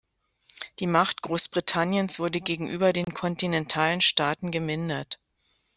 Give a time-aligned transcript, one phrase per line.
[0.79, 5.19] Die Macht Großbritanniens wurde gegenüber den kontinentalen Staaten gemindert.